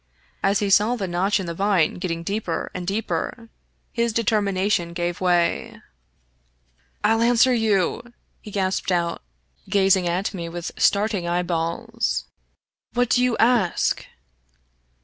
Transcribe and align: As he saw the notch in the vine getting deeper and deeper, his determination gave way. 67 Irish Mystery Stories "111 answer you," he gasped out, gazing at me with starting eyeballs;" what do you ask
As 0.41 0.61
he 0.61 0.71
saw 0.71 0.95
the 0.95 1.07
notch 1.07 1.39
in 1.39 1.45
the 1.45 1.53
vine 1.53 1.99
getting 1.99 2.23
deeper 2.23 2.71
and 2.73 2.87
deeper, 2.87 3.49
his 3.93 4.11
determination 4.11 4.93
gave 4.93 5.21
way. 5.21 5.73
67 7.03 7.03
Irish 7.03 7.29
Mystery 7.29 7.35
Stories 7.59 7.71
"111 8.01 8.09
answer 8.09 8.09
you," 8.09 8.13
he 8.41 8.49
gasped 8.49 8.91
out, 8.91 9.21
gazing 9.69 10.07
at 10.07 10.33
me 10.33 10.49
with 10.49 10.71
starting 10.75 11.27
eyeballs;" 11.27 12.25
what 12.95 13.11
do 13.11 13.21
you 13.23 13.37
ask 13.37 14.07